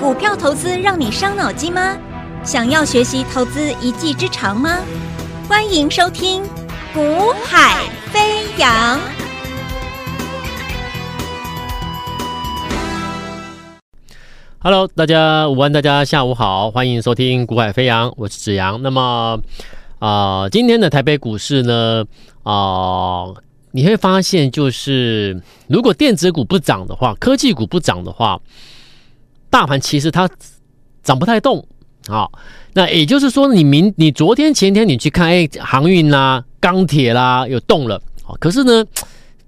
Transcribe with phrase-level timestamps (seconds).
[0.00, 1.96] 股票投资让你伤脑筋吗？
[2.44, 4.80] 想要学习投资一技之长吗？
[5.48, 6.42] 欢迎收听
[6.92, 8.98] 《股海飞扬》。
[14.58, 18.82] Hello，大家午安，大家下午好，欢迎收听《股海飞扬》，我是子阳。
[18.82, 19.38] 那么
[20.00, 22.04] 啊、今天的台北股市呢
[22.42, 23.26] 啊。
[23.76, 28.40] 你会发现，就是如果电子股不涨的话，科技股不涨的话，
[29.54, 30.28] 大盘其实它
[31.04, 31.64] 涨不太动
[32.08, 32.28] 啊。
[32.72, 38.02] 那也就是说，你明你昨天前天你去看，哎，航运啦、钢铁啦有动了，
[38.40, 38.84] 可是呢，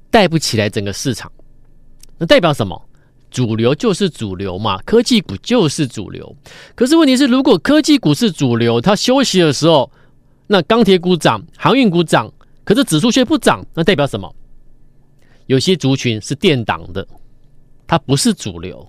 [0.08, 1.28] 带不起来整个市场。
[2.18, 2.80] 那代表什么？
[3.32, 6.36] 主流就是主流嘛，科技股就是主流。
[6.76, 9.90] 可是问题是，如果科技股是主流，它休息的时候，
[10.46, 12.32] 那钢铁股涨，航运股涨。
[12.62, 14.32] 可是指数却不涨，那代表什么？
[15.46, 17.04] 有些族群是垫档的，
[17.88, 18.88] 它不是主流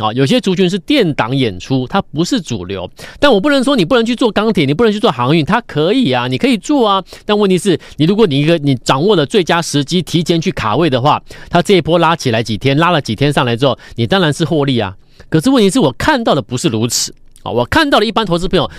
[0.00, 0.12] 啊。
[0.12, 2.90] 有些族群是电档演出，它不是主流。
[3.18, 7.02] 但我不能说你不能去做钢铁，你不能去做航运，它可以啊，你可以做啊。
[7.24, 14.96] 但问题是你如果你一个你掌握了最佳时机，提前去卡位的话，它这一波拉起来几天，拉了几天上来之后，你当然是获利啊。
[15.28, 18.70] 可是问题是我看到的不是如此啊，我看到的一般投资朋友。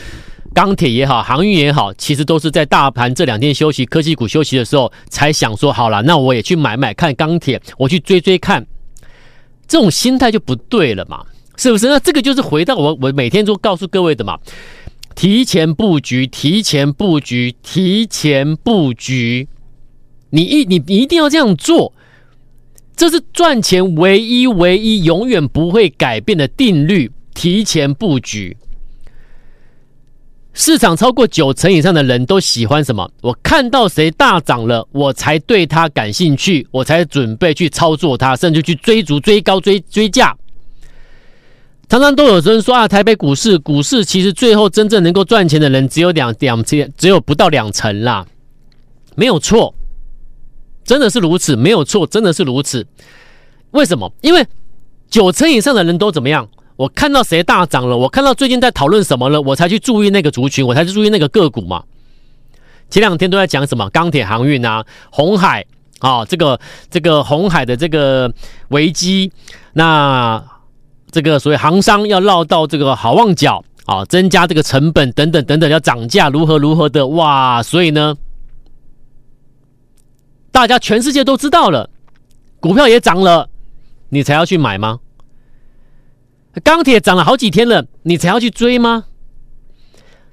[0.54, 8.68] 钢铁也好，航运也好，其实都是在大盘这两天休息、科技股休息的时候，才想说好了，那我也去买买看钢铁，我去追追看，
[9.72, 11.88] 这种心态就不对了嘛，是不是？
[11.88, 14.38] 那这个就是回到我我每天都告诉各位的嘛，
[15.16, 19.48] 提前布局，提前布局，提前布局，
[20.32, 21.94] 你一你一定要这样做，
[22.98, 28.58] 这是赚钱唯一唯一永远不会改变的定律，提前布局。
[30.54, 33.10] 市场超过九成以上的人都喜欢什么？
[33.22, 40.36] 我看到谁大涨了，我才对他感兴趣，我才准备去操作它，甚至去追逐、追高、追追价。
[41.88, 48.26] 常常都有人说啊，台北股市，股市其实最后真正能够赚钱的人只有两两千，只有不到两成啦，
[49.16, 49.74] 没有错，
[50.84, 52.86] 真的是如此，没有错，真的是如此。
[53.72, 54.12] 为什么？
[54.22, 54.46] 因为
[55.10, 56.50] 九成以上的人都怎么样？
[56.82, 61.84] 我看到谁大涨了，我看到最近在讨论什么了，我才去注意那个族群，我才去注意那个个股嘛。
[62.90, 65.64] 前两天都在讲什么钢铁航运啊，红海
[66.00, 66.60] 啊，这个
[66.90, 68.34] 这个红海的这个
[68.70, 69.32] 危机，
[69.74, 70.44] 那
[71.12, 78.18] 这个所谓航商要绕到这个好望角啊，增加这个成本等等等等，要涨价如何如何的哇，所以呢，
[80.52, 81.92] 大家全世界都知道了，
[82.60, 83.48] 股票也涨了，
[84.10, 84.98] 你才要去买吗？
[86.64, 89.06] 钢铁涨了好几天了，你才要去追吗？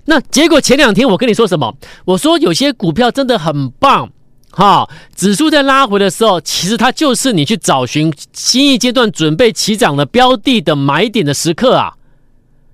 [0.06, 1.76] 那结果前两天我跟你说什么？
[2.06, 4.10] 我说有些股票真的很棒，
[4.50, 11.94] 哈，指数在拉回的时候，其实它就是你去找寻新一阶段准备起涨的标的的买点的时刻啊，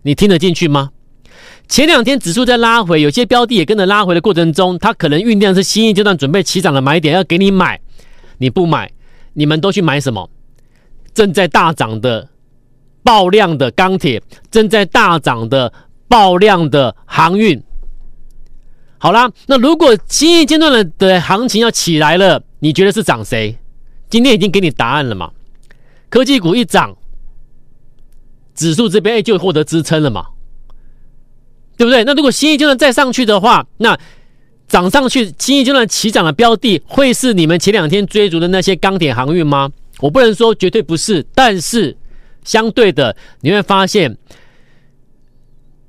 [0.03, 0.91] 你听得进去吗？
[1.69, 7.81] 前两天指数在拉回，有些标的也跟着拉回的过程中，它可能酝酿是新一阶段准备起涨的买点，要给你买，
[8.39, 8.93] 你不买，
[9.33, 10.31] 你们都去买什么？
[11.13, 12.29] 正在大涨的。
[13.05, 14.21] 爆量的钢铁，
[14.51, 15.73] 正在大涨的
[16.09, 17.63] 爆量的航运。
[18.99, 23.57] 好啦，那如果新一阶段的的行情要起来了，你觉得是涨谁？
[24.09, 25.31] 今天已经给你答案了嘛？
[26.09, 26.97] 科技股一涨，
[28.55, 30.25] 指数这边就获得支撑了嘛？
[31.77, 32.05] 对不对？
[32.05, 33.99] 那如果新一阶段再上去的话，那
[34.67, 39.71] 涨上去新一阶段起涨的标的，会是你们前两天追逐的那些钢铁航运吗？
[40.01, 41.95] 我不能说绝对不是，但是。
[42.45, 44.17] 相对的，你会发现，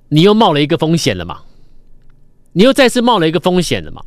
[0.10, 1.42] 你又冒了一个风险了嘛？
[2.54, 4.02] 你又再次冒了一个风险了嘛？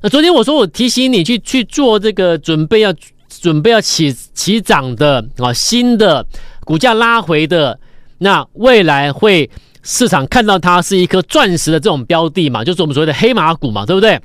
[0.00, 2.94] 那昨天我说我提醒你去去做这个准备要
[3.28, 6.24] 准备要起起涨的啊，新的
[6.64, 7.78] 股价拉回的，
[8.18, 9.50] 那未来会
[9.82, 12.64] 市场看到它是一颗钻石的这种标的嘛？
[12.64, 14.20] 就是我们所谓的黑马股嘛，对不对？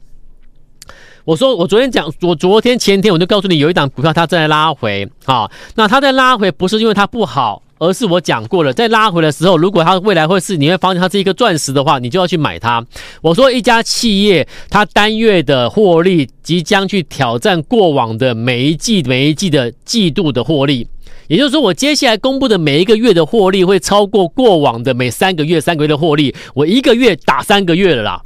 [1.25, 5.49] 我说，我昨天讲，我昨天前天我就告诉你，有一档股票它在拉回啊。
[5.73, 12.85] 那它在拉回不是因为它不好，而是我讲过了，在拉回的时候，如果它未来会是你会发现它是一个钻石的话，你就要去买它。
[13.23, 20.87] 我说一家企业它单月的获利即将去挑战过往的每一季每一季的季度的获利，
[21.27, 28.21] 也就是说，我接下来公布的每一个月的获利会超过过往的每三个月三个月的获利，我一个月打三个月了啦。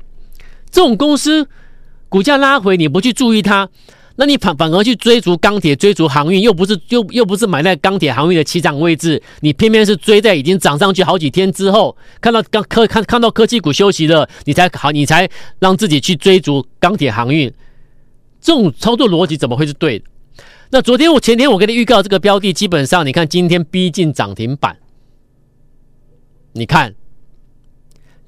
[0.69, 1.47] 这种公司。
[2.09, 3.69] 股价拉回，你不去注意它，
[4.15, 15.29] 那你反反而去追逐钢铁、追逐航运，又不是又又不是买在钢铁、航运的起涨位置，你偏偏是追在已经涨上去好几天之后，看到刚科看看到科技股休息了，你才好，你才
[15.59, 17.53] 让自己去追逐钢铁、航运，
[18.41, 20.05] 这种操作逻辑怎么会是对的？
[20.71, 24.77] 那昨天我前天我给你预告这个标的，基本上你看今天逼近涨停板，
[26.53, 26.93] 你看，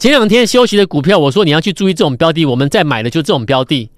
[0.01, 3.91] 前两天休息的股票，我说你要去注意这种标的，我们在买的就这种标的。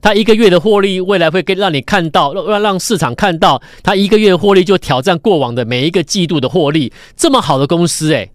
[0.00, 6.90] 它一个月的获利，未来会给让你看到，让让市场看到，它一个月的获利就挑战过往的每一个季度的获利。
[7.14, 8.30] 这么好的公司，哎，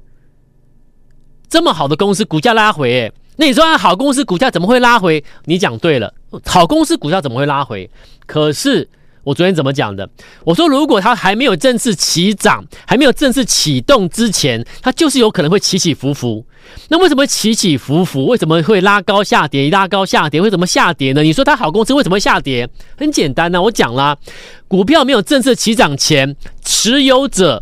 [1.49, 5.23] 这么好的公司，股价拉回，哎，那你说，好公司股价怎么会拉回？
[5.45, 6.13] 你讲对了，
[6.45, 7.89] 好公司股价怎么会拉回？
[8.27, 8.87] 可是。
[9.27, 10.09] 我昨天怎么讲的？
[10.45, 16.45] 我说，如果它还没有正式起涨，还没有正式启动之前，它就是有可能会起起伏伏。
[16.87, 18.25] 那为什么起起伏伏？
[18.27, 19.69] 为什么会拉高下跌？
[19.69, 21.23] 拉高下跌，为什么下跌呢？
[21.23, 22.69] 你说它好公司为什么会下跌？
[22.97, 24.17] 很简单呢、啊，我讲啦，
[24.65, 26.33] 股票没有正式起涨前，
[26.63, 27.61] 持有者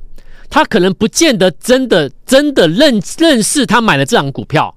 [0.52, 4.76] 他可能不见得真的真的认认识他买了这档股票。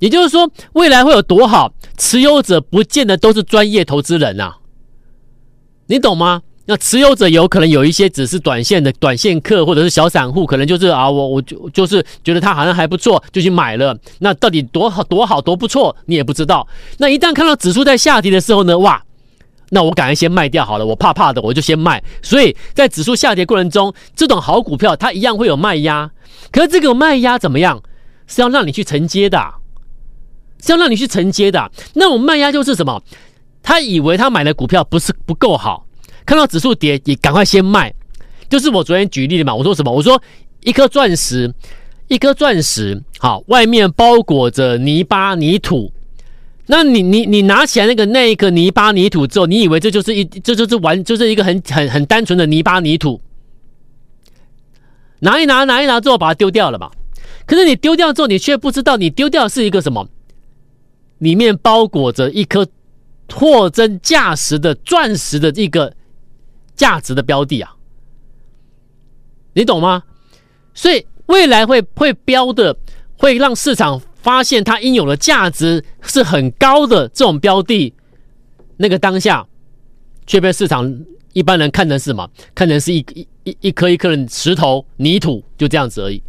[0.00, 4.57] 也就是说，未来会有多好，持有者不见得都是专业投资人啊。
[5.88, 6.42] 你懂吗？
[6.66, 13.98] 那持有者有可能有一些只是短线的短线客，或者是小散户，可能就是啊，我我就就是觉得它好像还不错，就去买了。
[14.18, 16.68] 那到底多好多好多不错，你也不知道。
[16.98, 19.02] 那一旦看到指数在下跌的时候呢，哇，
[19.70, 22.04] 那我赶快先卖掉好了，我怕怕的，我就先卖。
[22.22, 26.10] 所以在指数下跌过程中，这种好股票它一样会有卖压。
[26.52, 27.82] 可是这个卖压怎么样？
[28.26, 29.42] 是要让你去承接的，
[30.62, 31.70] 是要让你去承接的。
[31.94, 33.02] 那我卖压就是什么？
[33.62, 35.86] 他以为他买的股票不是不够好，
[36.24, 37.92] 看到指数跌也赶快先卖，
[38.48, 39.54] 就是我昨天举例的嘛。
[39.54, 39.92] 我说什么？
[39.92, 40.22] 我说
[40.62, 41.52] 一颗钻石，
[42.06, 45.92] 一颗钻石，好，外面包裹着泥巴泥土。
[46.66, 53.20] 那你你你拿起来那个那一个泥巴泥土之后，你以为这就是一这就是玩就是一个很很很单纯的泥巴泥土，
[55.20, 56.90] 拿一拿拿一拿之后把它丢掉了嘛？
[57.46, 60.08] 可是你丢掉之后，你却不知道你丢掉是一个什么？
[61.18, 62.66] 里面包裹着一颗。
[63.32, 65.94] 货真价实的钻石的一个
[66.74, 67.76] 价值的标的啊，
[69.52, 70.02] 你懂吗？
[70.74, 72.76] 所以未来会会标的，
[73.16, 77.92] 会让市场发现它应有的价值是很高的这种标的，
[78.76, 79.46] 那个当下
[80.26, 82.30] 却被市场一般人看成是什么？
[82.54, 86.22] 看成是一一一一颗一颗的石头泥土，就这样子而已。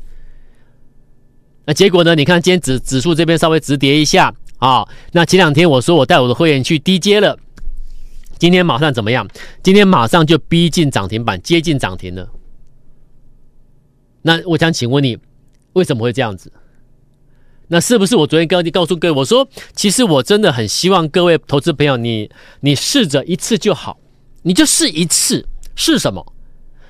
[1.66, 2.16] 那结果呢？
[2.16, 4.34] 你看今天指指数这边稍微止跌一下。
[4.60, 7.38] 啊、那前两天我说我带我的会员去低接了，
[8.38, 9.28] 今天马上怎么样？
[9.64, 12.30] 今天马上就逼近涨停板，接近涨停了。
[14.22, 15.18] 那我想请问你，
[15.74, 16.52] 为什么会这样子？
[17.70, 22.30] 那是不是我昨天刚刚告诉各位，我说其实我真的很希望各位投资朋友，你
[22.60, 23.98] 你试着一次就好，
[24.42, 26.34] 你就试一次，试什么？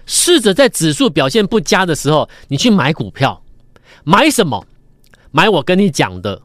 [0.07, 3.43] 试着在指数表现不佳的时候，你去买股票，
[4.03, 4.65] 买什么？
[5.29, 6.41] 买我跟你讲的。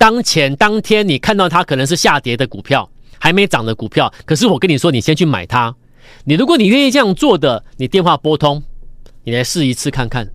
[0.00, 2.88] 当前当天你看到它可能是下跌的股票，
[3.18, 5.76] 还没涨的股票，可是我跟你说，你先去买它。
[6.24, 8.62] 你如果你愿意这样做的，你电话拨通，
[9.24, 10.30] 你来试一次看看。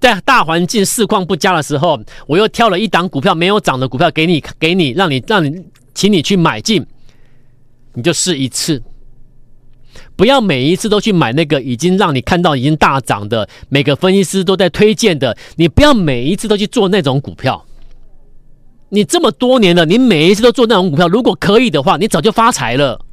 [0.00, 6.86] 在大环境市况不佳的时候，我又挑了一档股票没有涨的股票给你，给你，让你让你，请你去买进，
[7.92, 8.82] 你就试一次，
[10.16, 17.66] 不要每一次都去买那个已经让你看到已经大涨的，每个分析师都在推荐的，你不要每一次都去做那种股票。
[18.90, 23.04] 你这么多年了，你每一次都做那种股票，如果可以的话，你早就发财了，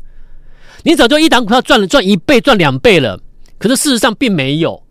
[0.83, 3.19] 你早就一档股票赚了赚一倍、赚两倍了。
[3.57, 4.83] 可是事实上并没有，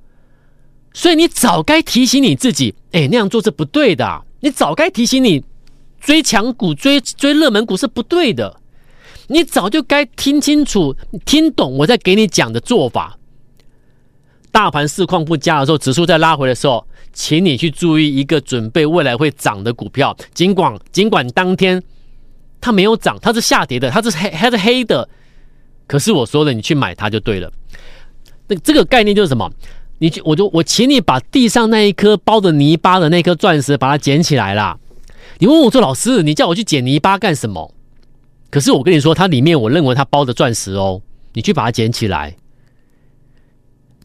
[0.92, 4.22] 所以你早该提醒你自己，哎，那样做是不对的。
[4.40, 5.42] 你早该提醒你，
[6.00, 8.60] 追强股、追追热门股是不对的。
[9.28, 10.94] 你早就该听清楚、
[11.24, 13.18] 听懂我在给你讲的做法。
[14.52, 20.14] 大盘市况不佳的时候，指数在拉回的时候，请你去注意一个准备未来会涨的股票。
[20.34, 21.82] 尽管尽管当天
[22.60, 25.08] 它没有涨，它是下跌的，它是黑它是黑的，
[25.86, 27.50] 可是我说了，你去买它就对了。
[28.48, 29.50] 那这个概念就是什么？
[29.98, 34.76] 你去我就我请你把地上那一颗包着泥巴的那颗钻石把它捡起来啦。
[35.38, 37.72] 你问我说，老师，你叫我去捡泥巴干什么？
[38.50, 41.00] 可是我跟你说，它里面我认为它包的钻石哦，
[41.32, 42.36] 你去把它捡起来。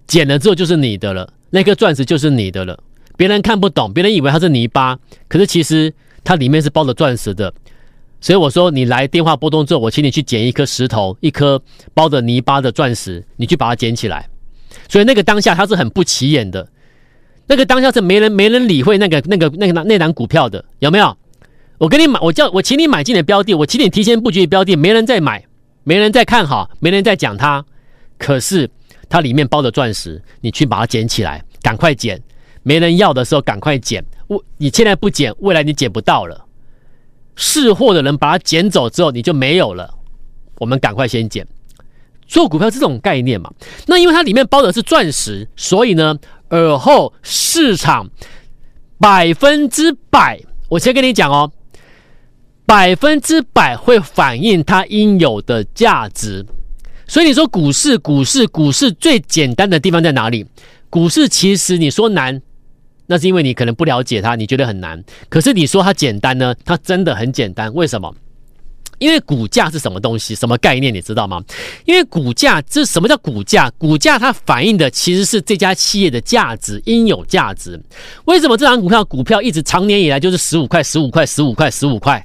[0.07, 2.79] 捡了之后就是你的了，那颗钻石就是你的了。
[3.19, 4.97] 别人看不懂，别人以为它是泥巴，
[5.27, 7.53] 可是其实它里面是包着钻石的。
[8.21, 11.61] 所以我说，你来电话拨通之后，我请你去捡一颗石头，一颗
[11.93, 14.29] 包着泥巴的钻石，你去把它捡起来。
[14.87, 16.65] 所以那个当下它是很不起眼的，
[17.47, 21.17] 那个当下是没人没人理会那个那个那个那档股票的，有没有？
[21.77, 25.43] 我给你买，我叫我请你买进的标的，我请你提前布局的标的，没人在买，
[25.83, 27.65] 没人在看好，没人在讲它，
[28.17, 28.69] 可是。
[29.11, 32.21] 它里面包着钻石，你去把它捡起来，赶快捡。
[32.63, 34.03] 没人要的时候，赶快捡。
[34.27, 36.45] 我你现在不捡，未来你捡不到了。
[37.35, 39.93] 识货的人把它捡走之后，你就没有了。
[40.59, 41.47] 我们赶快先捡。
[42.27, 43.51] 做股票这种概念嘛。
[43.87, 46.15] 那因为它里面包的是钻石，所以呢，
[46.49, 48.07] 尔后市场
[48.99, 51.51] 百分之百，我先跟你讲哦，
[52.65, 56.45] 百分之百会反映它应有的价值。
[57.07, 60.45] 所以你说股市，股市，股市最简单的地方在哪里？
[60.91, 62.39] 股市其实你说难，
[63.11, 65.03] 那是因为你可能不了解它，你觉得很难。
[65.29, 66.53] 可是你说它简单呢？
[66.63, 67.73] 它真的很简单。
[67.73, 68.13] 为什么？
[68.99, 70.35] 因为股价是什么东西？
[70.35, 70.93] 什么概念？
[70.93, 71.41] 你知道吗？
[71.85, 73.67] 因为股价，这什么叫股价？
[73.79, 77.81] 股价它反映的其实是这家企业的价值，应有价值。
[78.25, 82.23] 为什么这张股票股票一直长年以来就是十五块、十五块、十五块、十五块？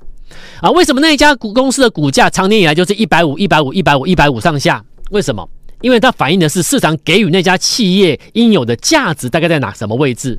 [0.61, 4.85] 啊，为什么那一家股公司的股价长年以来就是一百五、一百五、一百五、一百五上下？
[5.11, 5.49] 为什么？
[5.81, 10.39] 因为它反映的是市场给予那家企业应有的价值大概在哪什么位置？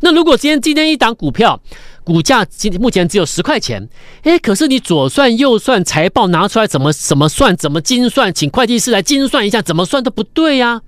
[0.00, 1.60] 那如果今天今天一档股票
[2.04, 3.88] 股价今目前只有十块钱，
[4.22, 10.82] 哎，可是你左算右算财报拿出来怎么怎么算怎么精算，请会计师来精算一下，怎么算都不对呀、啊。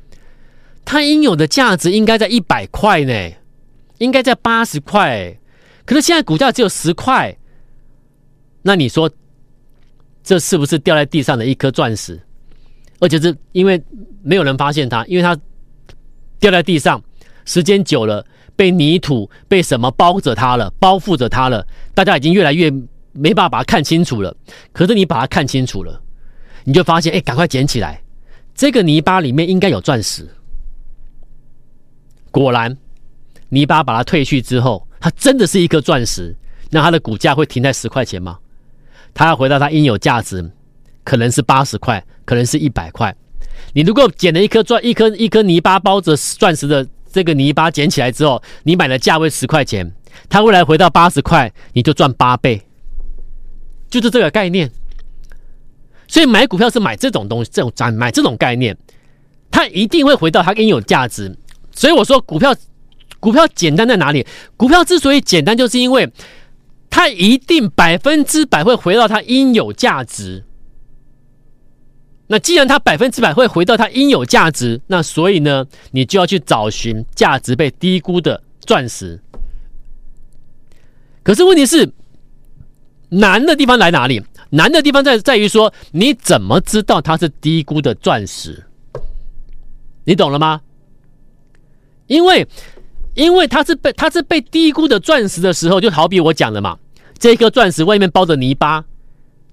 [0.85, 3.33] 它应有的价值应该在一百块呢，
[3.99, 5.39] 应该在八十块，
[5.87, 7.37] 可是现在股价只有十块。
[8.63, 9.11] 那你说，
[10.23, 12.21] 这是不是掉在地上的一颗钻石？
[13.01, 13.83] 而且是因为
[14.23, 15.39] 没有人发现它，因为它
[16.39, 17.03] 掉在地上，
[17.45, 22.71] 时间久了被泥土被什么包着它了，包覆着它了，大家已经越来越
[23.13, 24.37] 没办法把它看清楚了。
[24.73, 26.01] 可是你把它看清楚了，
[26.65, 28.03] 你就发现，哎，赶快捡起来，
[28.55, 30.29] 这个泥巴里面应该有钻石。
[32.31, 32.77] 果然，
[33.49, 36.35] 泥巴把它褪去之后，它真的是一颗钻石。
[36.71, 38.39] 那它的股价会停在十块钱吗？
[39.13, 40.51] 它要回到它应有价值，
[41.05, 43.15] 可能是八十块，可能是一百块。
[43.73, 49.94] 你如果捡了一颗钻，一颗一颗泥巴包着钻石的这个泥巴捡起来之后，你买的价位十块钱，
[50.28, 52.61] 它未来回到八十块，你就赚八倍，
[53.88, 54.68] 就是这个概念。
[56.09, 58.76] 所以买股票是买这种东西，这种买买这种概念，
[59.50, 61.35] 它一定会回到它应有价值。
[61.73, 62.52] 所以我说股票，
[63.21, 64.26] 股票简单在哪里？
[64.56, 66.12] 股票之所以简单，就是因为。
[66.97, 70.44] 它一定百分之百会回到它应有价值。
[72.35, 79.21] 那既然它百分之百会回到它应有价值，那所以呢，你就要去找寻价值被低估的钻石。
[81.23, 81.93] 可是问题是，
[83.11, 84.21] 难的地方来哪里？
[84.50, 88.64] 难的地方在在于说，你怎么知道它是低估的钻石？
[90.03, 90.61] 你懂了吗？
[92.09, 92.49] 因为，
[93.14, 96.76] 因为它是被它是被低估的钻石的时候，就好比我讲的嘛。
[97.17, 98.85] 这颗钻石外面包着泥巴，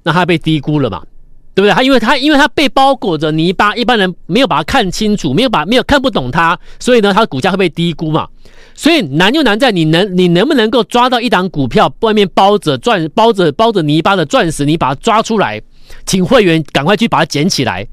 [0.01, 1.05] 那它被低估了嘛？
[1.53, 1.71] 对不对？
[1.71, 8.27] 它因为它因为它被包裹着泥巴，一般人没有把它看清楚，没有把没有看不懂它，所以呢，它的股价会被低估嘛？
[8.73, 15.61] 所以难就难在你能你能不能够抓到一档股票外面包着钻包着包着泥巴的钻石，你把它抓出来，
[16.05, 17.85] 请会员赶快去把它捡起来，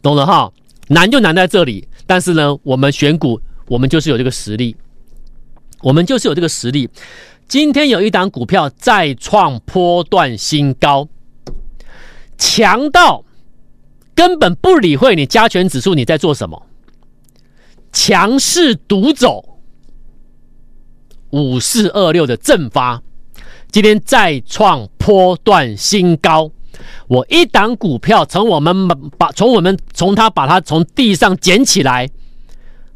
[0.00, 0.50] 懂了哈？
[0.88, 4.74] 难就难在这里，但是呢，我们选股，我们就是有这个实力，
[5.82, 6.88] 我们就是有这个实力。
[7.48, 11.08] 今天有一档股票再创波段新高，
[12.40, 13.22] 强到
[14.14, 16.66] 根本不理会你加权指数你在做什么，
[17.92, 19.60] 强势独走，
[21.28, 23.02] 五四二六的正发，
[23.70, 26.50] 今天再创波段新高。
[27.08, 32.08] 我一档股票从我们把从我们从它把它从地上捡起来，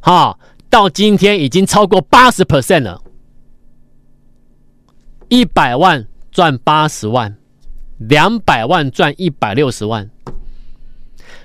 [0.01, 0.39] 哈，
[0.71, 3.03] 到今天已经超过八十 percent 了。
[5.29, 7.37] 一百万赚八十万，
[7.99, 10.11] 两百万赚一百六十万。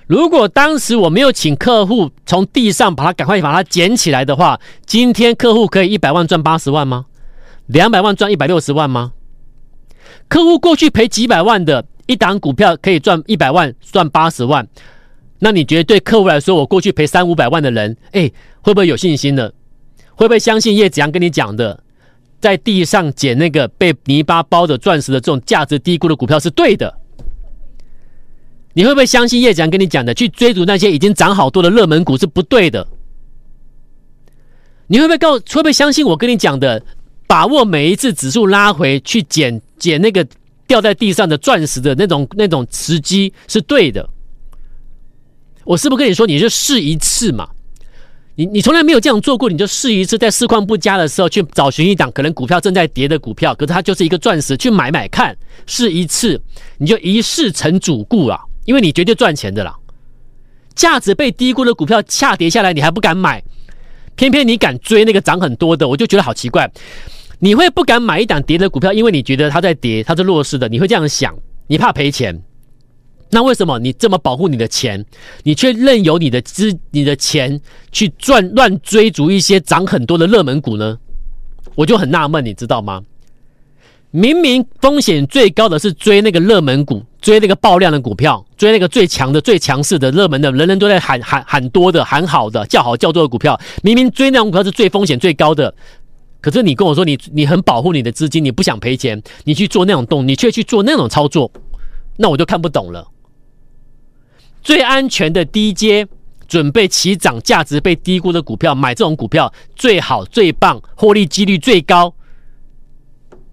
[0.08, 7.06] 如果当时我没有请客户从地上把它赶快把它捡起来的话，今天客户可以一百万赚八十万吗？
[7.68, 9.14] 两百万赚一百六十万吗？
[10.28, 14.68] 客户过去赔几百万的一档股票可以赚一百万赚八十万，
[15.38, 19.52] 那你觉得对客户来说，我过去赔三五百万的人，哎，会不会有信心呢？
[20.16, 21.84] 会不会相信叶子阳跟你讲的？
[22.40, 26.98] 在地上捡那个被泥巴包着钻石的这种价值低估的股票是对的，
[28.74, 32.88] 你会不会相信叶翔跟你讲的，去追逐那些已经涨好多的热门股是不对的？
[34.88, 36.84] 你会不会告会不会相信我跟你讲的，
[37.28, 40.26] 把握每一次指数拉回去捡捡那个
[40.66, 44.10] 掉在地上的钻石的那种那种时机是对的？
[45.66, 47.50] 我是不是跟你说，你就试一次嘛？
[48.40, 56.42] 你你从来没有这样做过，你就试一次，在市况不佳的时候去找寻一档可能股票正在跌的股票，可是它就是一个钻石，去买买看，试一次，
[56.78, 59.76] 你就一试成主顾啊，因为你绝对赚钱的啦。
[60.74, 63.44] 价值被低估的股票下跌下来，你还不敢买，
[64.16, 66.72] 偏偏你敢追那个涨很多的，我就觉得好奇怪。
[67.40, 72.42] 你会不敢买一档跌的股票，因为你觉得它在跌，它是弱势的，你会这样想，你怕赔钱。
[73.32, 75.06] 那为什么你这么保护你的钱，
[75.44, 77.60] 你却任由你的资、你的钱
[77.92, 80.98] 去赚乱追逐一些涨很多的热门股呢？
[81.76, 83.04] 我就很纳闷，你知道吗？
[84.12, 93.60] 明明风险最高的是追那个热门股，追那个爆量的股票，追那个最强的、最强势的、热门的，人人都在喊喊喊多的、喊好的、叫好叫座的股票。
[93.84, 95.72] 明明追那种股票是最风险最高的，
[96.42, 101.52] 可是你跟我说你你很保护你的资金，你不想赔钱，你去做那种动，你却去做那种操作，
[102.18, 103.08] 那我就看不懂了。
[104.62, 106.08] 最安全的低阶，
[106.48, 112.14] 准备起涨、价值被低估的股票，买这种股票最好、最棒、获利几率最高。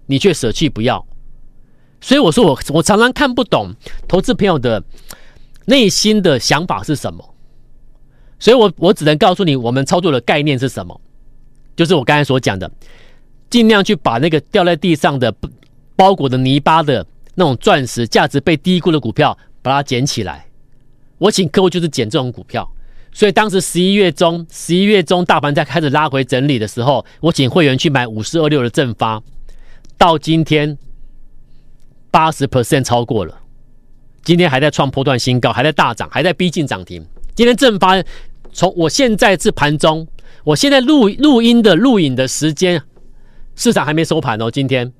[0.09, 1.05] 你却舍弃不要，
[1.99, 3.75] 所以我说我我常常看不懂
[4.07, 4.81] 投资朋友的
[5.65, 7.35] 内心的想法是什么，
[8.39, 11.01] 所以我我只能告诉你，我们操作的概念是什么，
[11.75, 12.71] 就是我刚才所讲的，
[13.49, 15.35] 尽量去把那个掉在地上的
[15.97, 20.46] 包裹的泥巴的那种钻石价值被低估的股票，把它捡起来。
[21.17, 22.69] 我请客户就是捡这种股票，
[23.11, 29.21] 所以当时十一月中，十一月中大盘在开始拉回整理的时候，我请会员去买五四二六的正发。
[29.97, 30.77] 到今天
[32.11, 33.39] 八十 percent 超过了，
[34.23, 37.03] 今天还在创波段新高，还在大涨，还在逼近涨停。
[37.33, 37.95] 今天正发
[38.53, 40.07] 从我现在是盘中，
[40.43, 42.81] 我现在录录音的录影的时间，
[43.55, 44.51] 市场还没收盘哦。
[44.51, 44.93] 今天，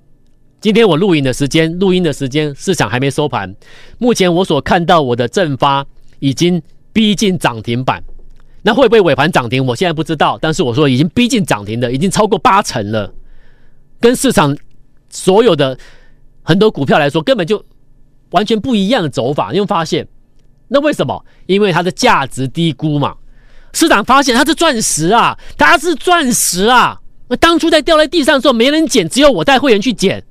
[0.60, 3.56] 今天我录影的时间，录音的时间，市场还没收盘。
[4.00, 5.86] 目前我所看到我的正发
[6.20, 6.62] 已经
[6.94, 8.04] 逼近涨停板，
[8.62, 9.66] 那会不会尾盘涨停？
[9.66, 13.14] 我现在不知道，但是我说已经逼近涨停的，已经超过八成了，
[14.00, 14.58] 跟市场。
[15.10, 15.76] 所有的
[16.44, 17.64] 很多股票来说，根本就
[18.32, 19.52] 完全不一样的走法。
[19.54, 20.06] 你会发现，
[20.68, 21.26] 那为什么？
[21.46, 23.16] 因为它的价值低估嘛。
[23.72, 27.00] 市场发现它是钻石啊，它是钻石啊。
[27.30, 30.22] 那当初在掉在地上的时候，没人捡，只有我带会员去捡。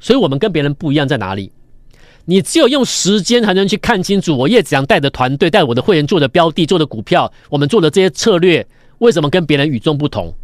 [0.00, 1.52] 所以我们跟别人不一样在哪里？
[2.26, 4.36] 你只有用时间才能去看清楚。
[4.36, 8.66] 我叶子阳带的团队带我的会员做的标的、做的股票，我们做的这些策略，
[8.98, 10.34] 为什么跟别人与众不同？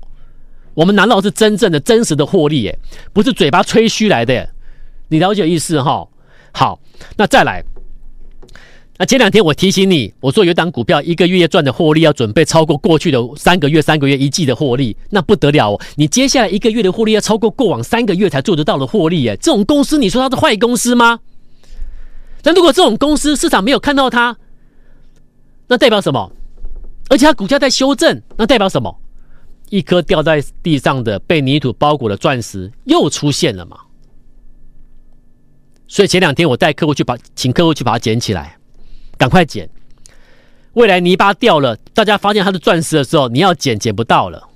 [0.74, 2.78] 我们难道是真正的真实的获利耶？
[3.12, 4.48] 不是嘴巴吹嘘来的？
[5.08, 6.08] 你了解意思哈？
[6.52, 6.80] 好，
[7.16, 7.62] 那再来。
[8.98, 15.76] 那前两天我提醒你，我说有档股票一个月赚的获利要准备超过过去的三个月、三个月一季的获利，那不得了！
[15.96, 19.36] 你接下来一个月的获利要超过过往三个月才做得到的获利耶？
[19.40, 21.18] 这种公司，你说它是坏公司吗？
[22.42, 24.36] 那如果这种公司市场没有看到它，
[25.68, 26.30] 那代表什么？
[27.08, 28.98] 而且它股价在修正，那代表什么？
[29.70, 33.78] 一颗掉在地上的被泥土包裹的钻石又出现了嘛？
[35.88, 38.56] 所以前两天我带客户去把，请客户去把它捡起来，
[39.16, 39.68] 赶快捡。
[40.72, 44.48] 未来泥巴掉了，大家发现它的钻石的时候，你要捡捡不到了。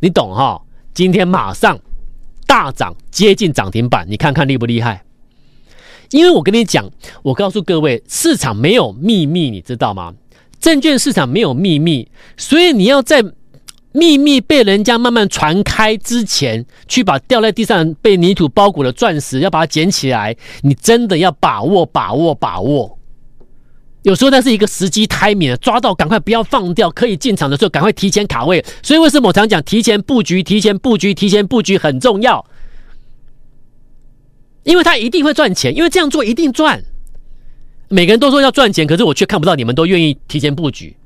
[0.00, 0.60] 你懂哈？
[0.92, 1.78] 今天马上
[2.46, 5.04] 大涨，接近涨停板，你看看厉不厉害？
[6.10, 6.88] 因为我跟你讲，
[7.22, 10.14] 我告诉各位，市场没有秘密，你知道吗？
[10.60, 13.24] 证券市场没有秘密，所以你要在。
[13.92, 20.36] 秘密被人家慢慢传开之前，去把掉在地上被泥土包裹的钻石，要把它捡起来。
[20.62, 22.96] 你真的要把握、把握、把握。
[24.02, 28.64] 有时候那是一个时机 timing，抓到赶快不要放掉，可以进场的时候赶快提前卡位。
[28.80, 32.46] 所以为什么我常讲提前布局、提前布局、提前布局很重要？
[34.70, 36.80] 因为他一定会赚钱，因为这样做一定赚。
[37.88, 40.96] 每个人都说要赚钱，可是我却看不到你们都愿意提前布局。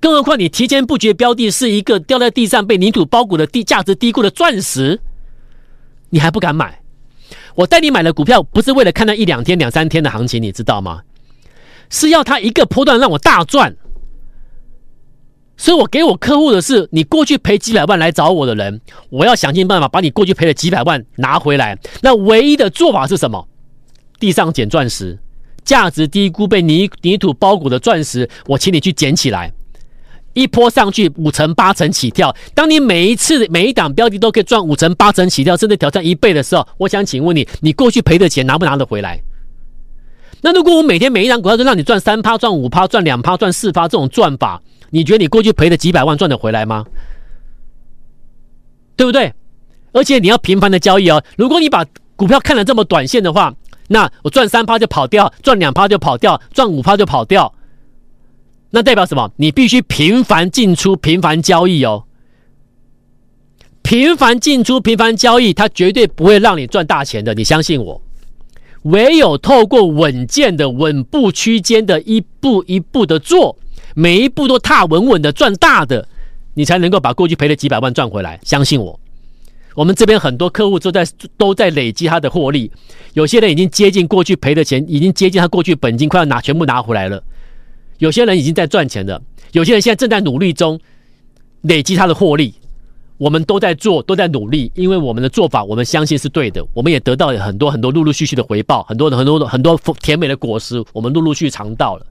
[0.00, 4.98] 更何况，你提前布局的标的是一个掉在地上被泥土包裹的低价值低估的钻石，
[6.08, 6.80] 你还不敢买？
[7.54, 11.02] 我带你买的股票不是为了看那一两天、两三天的行情，你知道吗？
[11.90, 13.76] 是要它一个波段让我大赚。
[15.60, 21.78] 所以我给我客户的是，你过去赔几百万来找我的人，我要想尽办法把你过去赔了几百万拿回来。
[22.00, 23.46] 那唯一的做法是什么？
[24.18, 25.18] 地上捡钻石，
[25.62, 29.52] 价值低估被泥泥土包裹的钻石，我请你去捡起来。
[30.32, 39.20] 一波上去五成八成起跳，当你每一次每一档标的都可以赚五成八成起跳，甚至挑战一倍的时候，我想请问你，你过去赔的钱拿不拿得回来？
[40.40, 46.84] 那如果我每天每一档股票都让你赚三趴、赚五趴、赚两趴、赚四趴这种赚法，你觉得你过去赔的几百万赚得回来吗？
[48.96, 49.32] 对不对？
[49.92, 51.24] 而且你要频繁的交易哦。
[51.36, 53.54] 如果你把股票看得这么短线的话，
[53.88, 57.54] 那我赚三趴就跑掉，赚两趴就跑掉，赚五趴就跑掉。
[58.70, 59.32] 那代表什么？
[59.36, 62.04] 你必须频繁进出、频繁交易哦。
[63.82, 67.34] 频繁进出、频繁交易，它绝对不会让你赚大钱的。
[67.34, 68.00] 你相信我，
[68.82, 73.56] 唯有透过稳健的稳步区间的一步一步的做，
[73.94, 76.06] 每一步都踏稳稳的赚大的，
[76.54, 78.38] 你才能够把过去赔了几百万赚回来。
[78.42, 78.98] 相信我。
[79.74, 82.70] 我们这边很多客户都在都在累积他的获利，
[83.14, 87.22] 有些人已经接近过去赔的钱，已经接近他过去本金，快要拿全部拿回来了。
[87.98, 89.22] 有些人已经在赚钱了，
[89.52, 90.78] 有些人现在正在努力中
[91.62, 92.54] 累积他的获利。
[93.16, 96.66] 我们都在做，都在努力，因为我们的做法，我们相信是对的。
[96.72, 102.06] 我们也得到了很多很多陆陆续续的回报，很多很多很多甜美的果实，我们陆陆续续尝到了。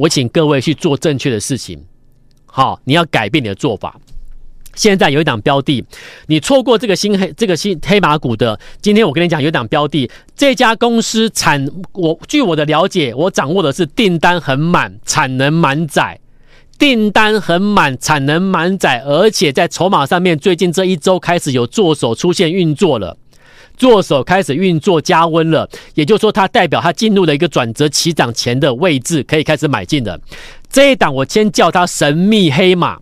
[0.00, 1.78] 我请各位去做正确的事情，
[2.46, 4.00] 好，你要改变你的做法。
[4.74, 5.84] 现在有一档标的，
[6.26, 16.18] 你错过这个新黑这个新黑马股的，今天我跟你讲，有一档标的，这家公司产，我据我的了解，我掌握的是订单很满，产能满载。
[16.78, 23.18] 订单很满，产能满载，而且在筹码上面，最近这一周开始有做手出现运作了，
[23.80, 30.20] 作手开始运作加温了，也就是说，它代表它进入了一个转折起涨前的位置，可以开始买进的。
[30.68, 32.98] 这一档我先叫它神秘黑马，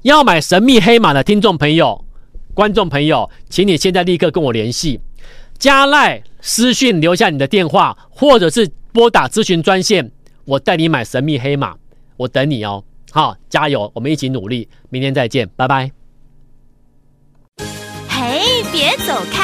[0.00, 2.02] 要买神秘黑马的听众朋友、
[2.54, 4.98] 观众朋友，请你现在立刻跟我联系，
[5.58, 10.10] 加赖私讯留下你的电话，或者是拨打咨询专线，
[10.46, 11.74] 我带你买神秘黑马，
[12.16, 12.82] 我等你哦。
[13.12, 13.92] 好，加油！
[13.94, 15.90] 我们一起努力，明天再见，拜拜。
[18.08, 19.43] 嘿，别走开，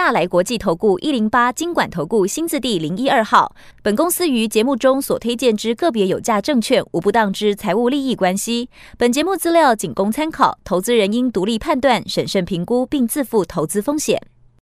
[0.00, 3.54] 大来国际投顾一零八金管投顾新字第零一二号。
[3.82, 8.70] 本公司于节目中所推荐之个别有价证券，无不当之财务利益关系。
[8.96, 14.18] 本节目资料仅供参考，投资人应独立判断、审慎评估，并自负投资风险。